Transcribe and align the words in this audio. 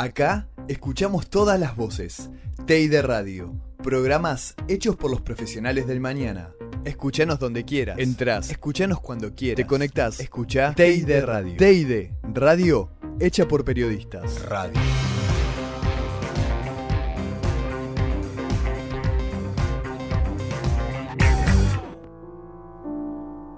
Acá 0.00 0.48
escuchamos 0.66 1.28
todas 1.28 1.60
las 1.60 1.76
voces. 1.76 2.30
TEI 2.64 2.88
Radio. 3.02 3.52
Programas 3.82 4.54
hechos 4.66 4.96
por 4.96 5.10
los 5.10 5.20
profesionales 5.20 5.86
del 5.86 6.00
mañana. 6.00 6.54
Escuchanos 6.86 7.38
donde 7.38 7.66
quieras. 7.66 7.98
Entrás. 7.98 8.48
Escuchanos 8.50 8.98
cuando 9.02 9.34
quieras. 9.34 9.56
Te 9.56 9.66
conectás. 9.66 10.18
Escucha 10.18 10.72
TEI 10.74 11.02
Radio. 11.02 11.54
TEI 11.58 12.12
Radio 12.32 12.88
hecha 13.20 13.46
por 13.46 13.62
periodistas. 13.62 14.40
Radio. 14.46 14.80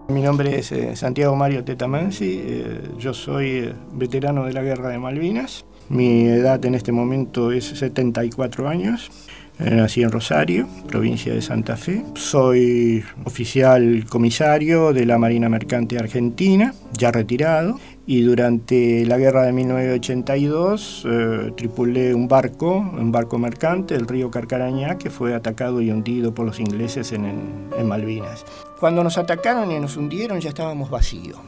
Mi 0.08 0.22
nombre 0.22 0.58
es 0.58 0.72
eh, 0.72 0.96
Santiago 0.96 1.36
Mario 1.36 1.64
Tetamansi, 1.64 2.42
eh, 2.44 2.80
yo 2.98 3.14
soy 3.14 3.48
eh, 3.50 3.74
veterano 3.92 4.44
de 4.44 4.52
la 4.52 4.62
Guerra 4.62 4.88
de 4.88 4.98
Malvinas. 4.98 5.64
Mi 5.92 6.24
edad 6.26 6.64
en 6.64 6.74
este 6.74 6.90
momento 6.90 7.52
es 7.52 7.66
74 7.66 8.66
años. 8.66 9.10
Nací 9.58 10.02
en 10.02 10.10
Rosario, 10.10 10.66
provincia 10.88 11.34
de 11.34 11.42
Santa 11.42 11.76
Fe. 11.76 12.02
Soy 12.14 13.04
oficial 13.24 14.06
comisario 14.08 14.94
de 14.94 15.04
la 15.04 15.18
Marina 15.18 15.50
Mercante 15.50 15.98
Argentina, 15.98 16.72
ya 16.96 17.12
retirado. 17.12 17.78
Y 18.06 18.22
durante 18.22 19.04
la 19.04 19.18
guerra 19.18 19.42
de 19.42 19.52
1982 19.52 21.06
tripulé 21.58 22.14
un 22.14 22.26
barco, 22.26 22.74
un 22.78 23.12
barco 23.12 23.38
mercante, 23.38 23.94
el 23.94 24.08
río 24.08 24.30
Carcarañá, 24.30 24.96
que 24.96 25.10
fue 25.10 25.34
atacado 25.34 25.82
y 25.82 25.90
hundido 25.90 26.32
por 26.32 26.46
los 26.46 26.58
ingleses 26.58 27.12
en, 27.12 27.26
en 27.76 27.86
Malvinas. 27.86 28.46
Cuando 28.80 29.04
nos 29.04 29.18
atacaron 29.18 29.70
y 29.70 29.78
nos 29.78 29.98
hundieron 29.98 30.40
ya 30.40 30.48
estábamos 30.48 30.88
vacíos. 30.88 31.38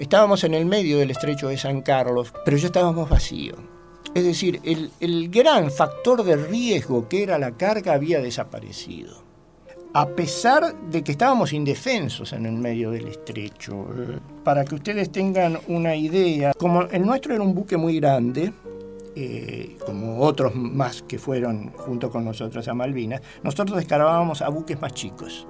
Estábamos 0.00 0.44
en 0.44 0.54
el 0.54 0.64
medio 0.64 0.98
del 0.98 1.10
estrecho 1.10 1.48
de 1.48 1.58
San 1.58 1.82
Carlos, 1.82 2.32
pero 2.46 2.56
ya 2.56 2.68
estábamos 2.68 3.10
vacíos. 3.10 3.58
Es 4.14 4.24
decir, 4.24 4.60
el, 5.00 5.30
gran 5.30 5.70
factor 5.70 6.22
de 6.22 6.36
riesgo 6.36 7.08
que 7.08 7.22
era 7.22 7.38
la 7.38 7.52
carga 7.52 7.94
había 7.94 8.20
desaparecido. 8.20 9.22
A 9.94 10.08
pesar 10.08 10.74
de 10.90 11.02
que 11.02 11.12
estábamos 11.12 11.52
indefensos 11.52 12.32
en 12.32 12.46
el 12.46 12.52
medio 12.52 12.90
del 12.90 13.08
estrecho. 13.08 13.86
Para 14.44 14.64
que 14.64 14.74
ustedes 14.74 15.10
tengan 15.10 15.58
una 15.68 15.94
idea, 15.96 16.52
como 16.54 16.82
el 16.82 17.04
nuestro 17.04 17.34
era 17.34 17.42
un 17.42 17.54
buque 17.54 17.76
muy 17.76 18.00
grande, 18.00 18.52
eh, 19.14 19.76
como 19.84 20.20
otros 20.20 20.54
más 20.54 21.02
que 21.02 21.18
fueron 21.18 21.70
junto 21.72 22.10
con 22.10 22.24
nosotros 22.24 22.66
a 22.68 22.74
Malvinas, 22.74 23.20
nosotros 23.42 23.76
descargábamos 23.76 24.42
a 24.42 24.48
buques 24.48 24.80
más 24.80 24.92
chicos. 24.92 25.46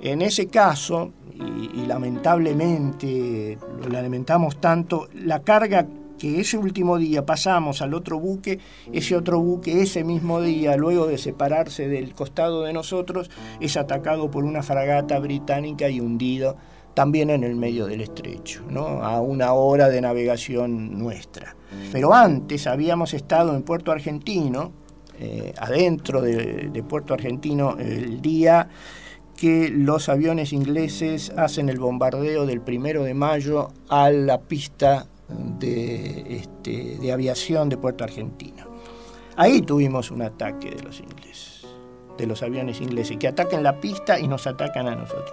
En 0.00 0.22
ese 0.22 0.46
caso, 0.46 1.12
y, 1.34 1.86
lamentablemente 1.86 3.58
lo 3.82 3.88
lamentamos 3.88 4.60
tanto, 4.60 5.08
la 5.14 5.40
carga 5.40 5.86
que 6.20 6.38
ese 6.38 6.58
último 6.58 6.98
día 6.98 7.24
pasamos 7.24 7.80
al 7.80 7.94
otro 7.94 8.20
buque, 8.20 8.58
ese 8.92 9.16
otro 9.16 9.40
buque 9.40 9.80
ese 9.80 10.04
mismo 10.04 10.42
día, 10.42 10.76
luego 10.76 11.06
de 11.06 11.16
separarse 11.16 11.88
del 11.88 12.12
costado 12.14 12.62
de 12.64 12.74
nosotros, 12.74 13.30
es 13.58 13.78
atacado 13.78 14.30
por 14.30 14.44
una 14.44 14.62
fragata 14.62 15.18
británica 15.18 15.88
y 15.88 16.00
hundido 16.00 16.56
también 16.92 17.30
en 17.30 17.42
el 17.42 17.56
medio 17.56 17.86
del 17.86 18.02
estrecho, 18.02 18.62
¿no? 18.68 19.02
a 19.02 19.22
una 19.22 19.54
hora 19.54 19.88
de 19.88 20.02
navegación 20.02 20.98
nuestra. 20.98 21.56
Pero 21.90 22.12
antes 22.12 22.66
habíamos 22.66 23.14
estado 23.14 23.56
en 23.56 23.62
Puerto 23.62 23.90
Argentino, 23.90 24.72
eh, 25.18 25.54
adentro 25.58 26.20
de 26.20 26.84
Puerto 26.86 27.14
Argentino, 27.14 27.76
el 27.78 28.20
día 28.20 28.68
que 29.40 29.70
los 29.70 30.10
aviones 30.10 30.52
ingleses 30.52 31.32
hacen 31.34 31.70
el 31.70 31.78
bombardeo 31.78 32.44
del 32.44 32.60
primero 32.60 33.04
de 33.04 33.14
mayo 33.14 33.68
a 33.88 34.10
la 34.10 34.38
pista 34.38 35.06
de, 35.58 36.36
este, 36.36 36.98
de 36.98 37.12
aviación 37.12 37.68
de 37.68 37.76
Puerto 37.76 38.04
Argentino. 38.04 38.66
Ahí 39.36 39.62
tuvimos 39.62 40.10
un 40.10 40.22
ataque 40.22 40.70
de 40.70 40.82
los 40.82 41.00
ingleses, 41.00 41.66
de 42.18 42.26
los 42.26 42.42
aviones 42.42 42.80
ingleses, 42.80 43.16
que 43.16 43.28
atacan 43.28 43.62
la 43.62 43.80
pista 43.80 44.18
y 44.18 44.28
nos 44.28 44.46
atacan 44.46 44.86
a 44.88 44.96
nosotros. 44.96 45.32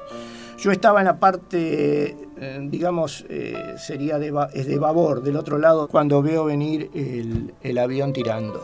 Yo 0.59 0.71
estaba 0.71 1.01
en 1.01 1.05
la 1.05 1.19
parte, 1.19 2.16
eh, 2.38 2.59
digamos, 2.63 3.25
eh, 3.29 3.75
sería 3.77 4.17
de, 4.17 4.31
de 4.31 4.79
babor, 4.79 5.21
del 5.21 5.35
otro 5.35 5.57
lado, 5.57 5.88
cuando 5.88 6.21
veo 6.21 6.45
venir 6.45 6.89
el, 6.94 7.53
el 7.61 7.77
avión 7.77 8.11
tirando, 8.11 8.63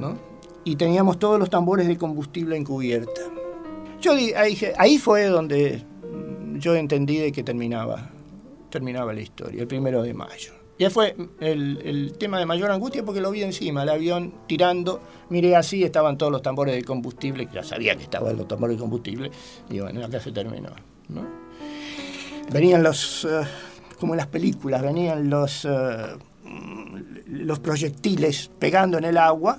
¿no? 0.00 0.16
Y 0.64 0.76
teníamos 0.76 1.18
todos 1.18 1.38
los 1.38 1.50
tambores 1.50 1.86
de 1.86 1.98
combustible 1.98 2.56
en 2.56 2.64
cubierta. 2.64 3.20
Yo 4.00 4.12
ahí, 4.12 4.32
ahí 4.76 4.98
fue 4.98 5.26
donde 5.26 5.82
yo 6.54 6.74
entendí 6.76 7.18
de 7.18 7.32
que 7.32 7.42
terminaba, 7.42 8.10
terminaba 8.70 9.12
la 9.12 9.20
historia, 9.20 9.62
el 9.62 9.68
primero 9.68 10.02
de 10.02 10.14
mayo. 10.14 10.52
Ya 10.78 10.90
fue 10.90 11.16
el, 11.40 12.14
tema 12.18 12.38
de 12.38 12.46
mayor 12.46 12.70
angustia 12.70 13.04
porque 13.04 13.20
lo 13.20 13.32
vi 13.32 13.42
encima, 13.42 13.82
el 13.82 13.88
avión 13.88 14.32
tirando, 14.46 15.00
miré 15.28 15.56
así, 15.56 15.82
estaban 15.82 16.16
todos 16.16 16.30
los 16.30 16.40
tambores 16.40 16.74
de 16.76 16.84
combustible, 16.84 17.48
ya 17.52 17.64
sabía 17.64 17.96
que 17.96 18.04
estaban 18.04 18.36
los 18.36 18.46
tambores 18.46 18.76
de 18.76 18.80
combustible, 18.80 19.30
y 19.68 19.80
bueno, 19.80 20.04
acá 20.04 20.20
se 20.20 20.30
terminó. 20.30 20.70
Venían 22.52 22.84
los, 22.84 23.24
eh, 23.24 23.40
como 23.98 24.14
en 24.14 24.18
las 24.18 24.28
películas, 24.28 24.80
venían 24.80 25.28
los, 25.28 25.64
eh, 25.64 26.16
los 27.26 27.58
proyectiles 27.58 28.48
pegando 28.60 28.98
en 28.98 29.04
el 29.04 29.18
agua, 29.18 29.58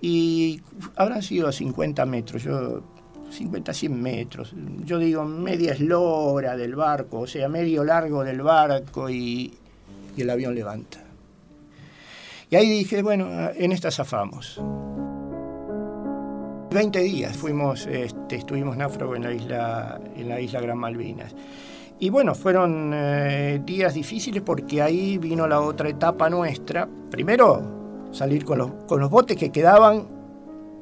y 0.00 0.60
habrán 0.96 1.22
sido 1.22 1.46
a 1.46 1.52
50 1.52 2.04
metros, 2.04 2.42
yo 2.42 2.82
50, 3.30 3.72
100 3.72 4.02
metros. 4.02 4.54
Yo 4.84 4.98
digo 4.98 5.24
media 5.24 5.72
eslora 5.72 6.56
del 6.56 6.74
barco, 6.74 7.20
o 7.20 7.26
sea, 7.28 7.48
medio 7.48 7.84
largo 7.84 8.24
del 8.24 8.42
barco 8.42 9.08
y, 9.10 9.52
el 10.22 10.30
avión 10.30 10.54
levanta. 10.54 10.98
Y 12.50 12.56
ahí 12.56 12.68
dije, 12.68 13.02
bueno, 13.02 13.28
en 13.54 13.72
esta 13.72 13.90
zafamos. 13.90 14.60
20 16.70 16.98
días 17.00 17.36
fuimos, 17.36 17.86
este, 17.86 18.36
estuvimos 18.36 18.76
náufragos 18.76 19.16
en 19.16 19.22
la 19.22 19.32
isla, 19.32 20.00
en 20.14 20.28
la 20.28 20.40
isla 20.40 20.60
Gran 20.60 20.78
Malvinas. 20.78 21.34
Y 21.98 22.10
bueno, 22.10 22.34
fueron 22.34 22.92
eh, 22.94 23.60
días 23.64 23.94
difíciles 23.94 24.42
porque 24.42 24.82
ahí 24.82 25.16
vino 25.16 25.46
la 25.46 25.60
otra 25.60 25.88
etapa 25.88 26.28
nuestra. 26.28 26.86
Primero, 27.10 27.62
salir 28.12 28.44
con 28.44 28.58
los, 28.58 28.70
con 28.86 29.00
los 29.00 29.10
botes 29.10 29.36
que 29.36 29.50
quedaban 29.50 30.06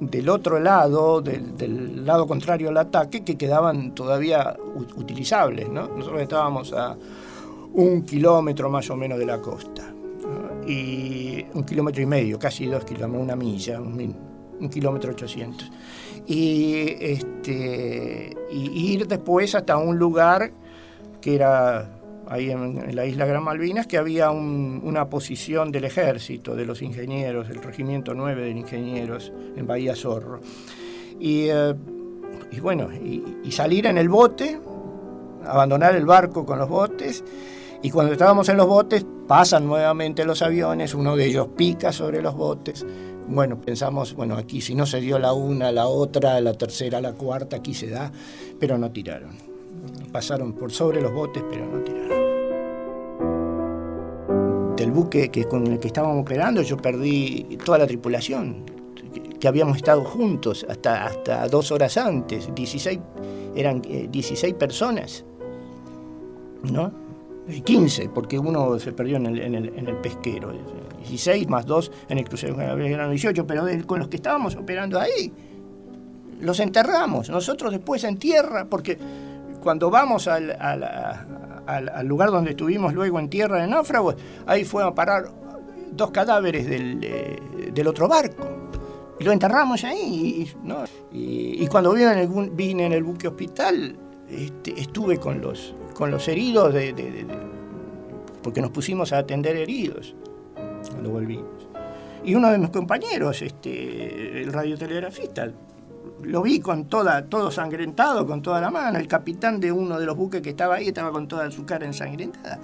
del 0.00 0.28
otro 0.28 0.58
lado, 0.58 1.20
del, 1.22 2.04
lado 2.04 2.26
contrario 2.26 2.70
al 2.70 2.76
ataque, 2.78 3.22
que 3.22 3.36
quedaban 3.36 3.94
todavía 3.94 4.56
utilizables. 4.96 5.68
Nosotros 5.68 6.20
estábamos 6.20 6.72
a 6.72 6.96
un 7.74 8.02
kilómetro 8.02 8.70
más 8.70 8.88
o 8.90 8.96
menos 8.96 9.18
de 9.18 9.26
la 9.26 9.40
costa, 9.40 9.92
y 10.66 11.44
un 11.52 11.64
kilómetro 11.64 12.02
y 12.02 12.06
medio, 12.06 12.38
casi 12.38 12.66
dos 12.66 12.84
kilómetros, 12.84 13.22
una 13.22 13.36
milla, 13.36 13.80
un, 13.80 14.70
kilómetro 14.70 15.12
ochocientos. 15.12 15.70
Y, 16.26 16.86
este, 17.00 18.34
y 18.50 18.92
ir 18.92 19.06
después 19.06 19.54
hasta 19.54 19.76
un 19.76 19.98
lugar 19.98 20.52
que 21.20 21.34
era 21.34 22.00
ahí 22.28 22.50
en, 22.50 22.94
la 22.94 23.06
isla 23.06 23.26
Gran 23.26 23.42
Malvinas, 23.42 23.86
que 23.86 23.98
había 23.98 24.30
una 24.30 25.08
posición 25.08 25.70
del 25.70 25.84
ejército, 25.84 26.54
de 26.54 26.64
los 26.64 26.82
ingenieros, 26.82 27.50
el 27.50 27.62
regimiento 27.62 28.14
9 28.14 28.42
de 28.42 28.50
ingenieros 28.50 29.32
en 29.56 29.66
Bahía 29.66 29.94
Zorro. 29.94 30.40
Y, 31.18 31.48
eh, 31.48 31.74
bueno, 32.60 32.88
y, 32.92 33.50
salir 33.52 33.86
en 33.86 33.98
el 33.98 34.08
bote, 34.08 34.58
abandonar 35.46 35.94
el 35.94 36.06
barco 36.06 36.44
con 36.44 36.58
los 36.58 36.68
botes, 36.68 37.22
y 37.84 37.90
cuando 37.90 38.12
estábamos 38.12 38.48
en 38.48 38.56
los 38.56 38.66
botes 38.66 39.06
pasan 39.28 39.66
nuevamente 39.66 40.24
los 40.24 40.42
aviones, 40.42 40.92
uno 40.94 41.14
de 41.14 41.26
ellos 41.26 41.48
pica 41.56 41.92
sobre 41.92 42.20
los 42.20 42.34
botes. 42.34 42.84
Bueno, 43.28 43.60
pensamos, 43.60 44.14
bueno, 44.14 44.36
aquí 44.36 44.60
si 44.60 44.74
no 44.74 44.84
se 44.84 45.00
dio 45.00 45.20
la 45.20 45.32
una, 45.32 45.70
la 45.70 45.86
otra, 45.86 46.40
la 46.40 46.54
tercera, 46.54 47.00
la 47.00 47.12
cuarta, 47.12 47.56
aquí 47.56 47.74
se 47.74 47.88
da, 47.90 48.10
pero 48.58 48.76
no 48.76 48.90
tiraron 48.90 49.54
pasaron 50.14 50.52
por 50.52 50.70
sobre 50.70 51.00
los 51.02 51.12
botes, 51.12 51.42
pero 51.50 51.66
no 51.66 51.82
tiraron. 51.82 52.24
Del 54.76 54.92
buque 54.92 55.28
que, 55.30 55.44
con 55.44 55.66
el 55.66 55.80
que 55.80 55.88
estábamos 55.88 56.22
operando, 56.22 56.62
yo 56.62 56.76
perdí 56.76 57.58
toda 57.64 57.78
la 57.78 57.86
tripulación, 57.86 58.64
que, 59.40 59.48
habíamos 59.48 59.76
estado 59.76 60.04
juntos 60.04 60.64
hasta, 60.68 61.04
hasta 61.04 61.48
dos 61.48 61.72
horas 61.72 61.96
antes, 61.96 62.48
16, 62.54 62.98
eran 63.56 63.82
16 63.82 64.44
eh, 64.44 64.54
personas, 64.56 65.24
¿no? 66.62 67.03
15, 67.46 68.08
porque 68.08 68.38
uno 68.38 68.78
se 68.78 68.92
perdió 68.92 69.16
en 69.16 69.26
el, 69.26 69.40
en 69.40 69.88
el, 69.88 69.96
pesquero, 69.96 70.52
16 70.98 71.48
más 71.48 71.66
2 71.66 71.92
en 72.08 72.18
el 72.18 72.24
crucero, 72.24 72.58
eran 72.60 73.10
18, 73.10 73.46
pero 73.46 73.64
con 73.86 73.98
los 73.98 74.08
que 74.08 74.16
estábamos 74.16 74.56
operando 74.56 74.98
ahí, 74.98 75.32
los 76.40 76.58
enterramos, 76.60 77.28
nosotros 77.28 77.72
después 77.72 78.04
en 78.04 78.16
tierra, 78.18 78.66
porque 78.68 78.98
cuando 79.62 79.90
vamos 79.90 80.28
al, 80.28 80.46
lugar 82.04 82.30
donde 82.30 82.50
estuvimos 82.50 82.94
luego 82.94 83.18
en 83.18 83.28
tierra 83.28 83.60
de 83.60 83.66
náufragos, 83.66 84.16
ahí 84.46 84.64
fueron 84.64 84.92
a 84.92 84.94
parar 84.94 85.24
dos 85.92 86.10
cadáveres 86.10 86.66
del, 86.66 87.86
otro 87.88 88.08
barco. 88.08 88.46
Y 89.18 89.24
lo 89.24 89.32
enterramos 89.32 89.84
ahí. 89.84 90.50
Y, 91.12 91.66
cuando 91.68 91.92
vine 91.92 92.12
en, 92.12 92.18
el, 92.18 92.50
vine 92.50 92.86
en 92.86 92.92
el 92.92 93.04
buque 93.04 93.28
hospital, 93.28 93.96
este, 94.28 94.78
estuve 94.78 95.18
con 95.18 95.40
los, 95.40 95.74
con 95.94 96.10
los 96.10 96.28
heridos, 96.28 96.74
porque 98.42 98.60
nos 98.60 98.70
pusimos 98.70 99.12
a 99.12 99.18
atender 99.18 99.56
heridos. 99.56 100.14
Lo 101.02 101.10
volvimos. 101.10 101.68
Y 102.24 102.34
uno 102.34 102.50
de 102.50 102.58
mis 102.58 102.70
compañeros, 102.70 103.42
este, 103.42 104.42
el 104.42 104.52
radiotelegrafista, 104.52 105.50
lo 106.22 106.42
vi 106.42 106.60
con 106.60 106.86
toda, 106.86 107.26
todo 107.26 107.50
sangrentado, 107.50 108.26
con 108.26 108.42
toda 108.42 108.60
la 108.60 108.70
mano. 108.70 108.98
El 108.98 109.08
capitán 109.08 109.60
de 109.60 109.72
uno 109.72 109.98
de 109.98 110.06
los 110.06 110.16
buques 110.16 110.40
que 110.40 110.50
estaba 110.50 110.76
ahí 110.76 110.88
estaba 110.88 111.10
con 111.12 111.28
toda 111.28 111.50
su 111.50 111.66
cara 111.66 111.84
ensangrentada. 111.84 112.58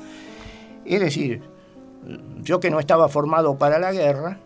Es 0.85 1.01
decir, 1.01 1.43
yo 2.43 2.59
que 2.59 2.71
no 2.71 2.81
estaba 2.81 3.09
formado 3.09 3.59
para 3.59 3.79
la 3.79 3.93
guerra, 3.93 4.39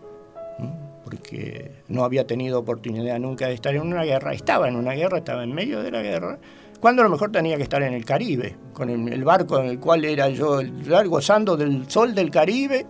porque 1.05 1.71
no 1.87 2.03
había 2.03 2.27
tenido 2.27 2.59
oportunidad 2.59 3.19
nunca 3.19 3.47
de 3.47 3.53
estar 3.53 3.73
en 3.73 3.83
una 3.83 4.03
guerra, 4.03 4.33
estaba 4.33 4.67
en 4.67 4.75
una 4.75 4.93
guerra, 4.93 5.19
estaba 5.19 5.43
en 5.43 5.53
medio 5.53 5.81
de 5.81 5.91
la 5.91 6.01
guerra, 6.01 6.39
cuando 6.79 7.01
a 7.01 7.05
lo 7.05 7.11
mejor 7.11 7.31
tenía 7.31 7.57
que 7.57 7.63
estar 7.63 7.81
en 7.81 7.93
el 7.93 8.05
Caribe, 8.05 8.55
con 8.73 8.89
el, 8.89 9.23
barco 9.23 9.59
en 9.59 9.67
el 9.67 9.79
cual 9.79 10.05
era 10.05 10.29
yo 10.29 10.59
gozando 11.07 11.57
del 11.57 11.89
sol 11.89 12.13
del 12.13 12.29
Caribe, 12.29 12.85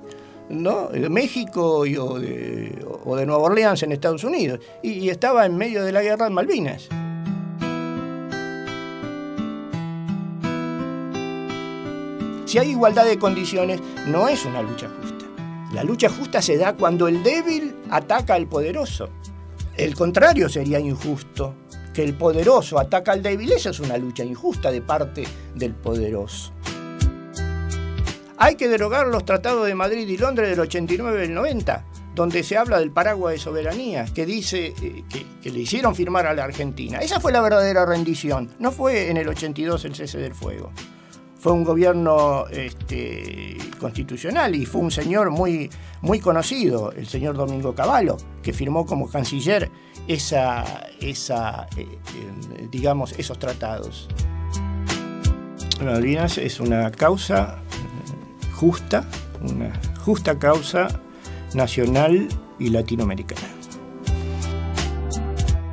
¿no? 0.50 0.88
de 0.90 1.10
México 1.10 1.80
o, 1.80 2.20
de, 2.20 3.26
Nueva 3.26 3.38
Orleans 3.38 3.84
en 3.84 3.92
Estados 3.92 4.24
Unidos, 4.24 4.60
y, 4.84 5.10
estaba 5.10 5.46
en 5.46 5.56
medio 5.58 5.84
de 5.84 5.92
la 5.92 6.02
guerra 6.02 6.28
en 6.28 6.34
Malvinas. 6.34 6.88
Si 12.46 12.60
hay 12.60 12.70
igualdad 12.70 13.06
de 13.06 13.18
condiciones, 13.18 13.82
no 14.08 14.28
es 14.28 14.46
una 14.46 14.62
lucha 14.62 14.88
justa. 15.02 15.26
La 15.74 15.84
lucha 15.84 16.10
justa 16.10 16.42
se 16.42 16.58
da 16.58 16.74
cuando 16.74 17.08
el 17.08 17.22
débil 17.22 17.76
ataca 17.90 18.36
al 18.36 18.48
poderoso. 18.48 19.10
El 19.76 19.94
contrario 19.94 20.48
sería 20.48 20.80
injusto, 20.80 21.54
que 21.96 22.04
el 22.04 22.14
poderoso 22.14 22.78
ataca 22.78 23.14
al 23.14 23.24
débil. 23.24 23.54
Esa 23.54 23.70
es 23.70 23.80
una 23.80 23.98
lucha 23.98 24.24
injusta 24.24 24.70
de 24.70 24.82
parte 24.82 25.24
del 25.56 25.74
poderoso. 25.74 26.52
Hay 28.38 28.56
que 28.56 28.68
derogar 28.68 29.08
los 29.08 29.24
tratados 29.24 29.66
de 29.66 29.74
Madrid 29.76 30.06
y 30.08 30.18
Londres 30.18 30.50
del 30.50 30.60
89 30.60 31.18
y 31.18 31.22
del 31.22 31.34
90, 31.34 31.86
donde 32.14 32.44
se 32.44 32.58
habla 32.58 32.80
del 32.80 32.92
paraguas 32.92 33.32
de 33.32 33.40
soberanía, 33.40 34.06
que 34.14 34.26
dice 34.26 34.74
eh, 34.82 35.04
que, 35.42 35.50
le 35.50 35.60
hicieron 35.60 35.96
firmar 35.96 36.28
a 36.28 36.34
la 36.34 36.44
Argentina. 36.44 37.00
Esa 37.00 37.22
fue 37.22 37.32
la 37.32 37.40
verdadera 37.40 37.86
rendición, 37.86 38.52
no 38.60 38.74
fue 38.74 39.10
en 39.10 39.16
el 39.16 39.30
82 39.30 39.86
el 39.86 39.96
cese 39.96 40.18
del 40.18 40.34
fuego. 40.34 40.72
Fue 41.40 41.54
un 41.54 41.64
gobierno 41.64 42.48
este, 42.50 43.58
constitucional 43.80 44.56
y 44.56 44.66
fue 44.66 44.82
un 44.82 44.92
señor 44.92 45.30
muy, 45.30 45.70
muy 46.02 46.20
conocido, 46.20 46.92
el 46.92 47.08
señor 47.08 47.38
Domingo 47.38 47.74
Cavallo, 47.74 48.18
que 48.42 48.52
firmó 48.52 48.86
como 48.86 49.10
canciller 49.10 49.70
esa, 50.08 50.64
esa 51.00 51.68
eh, 51.78 51.88
eh, 52.56 52.68
digamos, 52.72 53.14
esos 53.18 53.40
tratados. 53.40 54.08
Malvinas 55.84 56.38
es 56.38 56.60
una 56.60 56.92
causa 56.92 57.60
justa, 58.54 59.06
una 59.42 59.72
justa 60.06 60.40
causa 60.40 60.88
nacional 61.54 62.28
y 62.60 62.70
latinoamericana. 62.70 63.48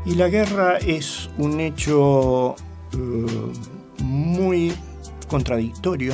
Y 0.04 0.14
la 0.16 0.28
guerra 0.28 0.78
es 0.78 1.30
un 1.38 1.60
hecho 1.60 2.56
eh, 2.92 3.52
muy 4.02 4.72
contradictorio, 5.28 6.12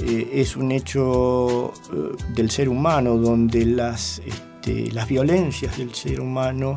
eh, 0.00 0.30
es 0.34 0.56
un 0.56 0.72
hecho 0.72 1.72
eh, 1.92 2.16
del 2.34 2.50
ser 2.50 2.68
humano 2.68 3.16
donde 3.16 3.64
las, 3.64 4.20
este, 4.58 4.90
las 4.92 5.08
violencias 5.08 5.78
del 5.78 5.94
ser 5.94 6.20
humano 6.20 6.76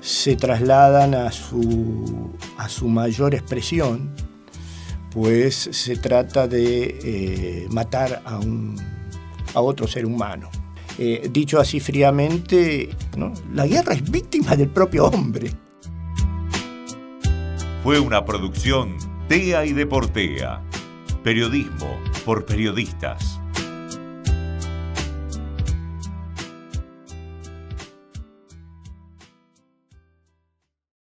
se 0.00 0.36
trasladan 0.36 1.14
a 1.14 1.30
su, 1.32 2.32
a 2.56 2.68
su 2.68 2.88
mayor 2.88 3.34
expresión 3.34 4.14
pues 5.10 5.54
se 5.70 5.96
trata 5.96 6.48
de 6.48 6.98
eh, 7.04 7.68
matar 7.70 8.20
a, 8.24 8.38
un, 8.38 8.74
a 9.54 9.60
otro 9.60 9.86
ser 9.86 10.06
humano. 10.06 10.50
Eh, 10.98 11.28
dicho 11.30 11.60
así 11.60 11.78
fríamente, 11.78 12.88
la 13.52 13.66
guerra 13.66 13.94
es 13.94 14.10
víctima 14.10 14.56
del 14.56 14.70
propio 14.70 15.06
hombre. 15.06 15.52
Fue 17.84 18.00
una 18.00 18.24
producción 18.24 18.96
TEA 19.28 19.66
y 19.66 19.72
Deportea. 19.72 20.62
Periodismo 21.22 21.96
por 22.24 22.44
periodistas. 22.44 23.40